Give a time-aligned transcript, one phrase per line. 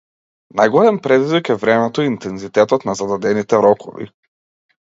[0.59, 4.09] Најголем предизвик е времето и интензитетот на зададените рокови.